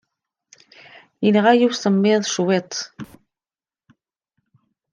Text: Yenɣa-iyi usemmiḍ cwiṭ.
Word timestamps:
Yenɣa-iyi 1.23 1.65
usemmiḍ 1.71 2.21
cwiṭ. 2.33 2.71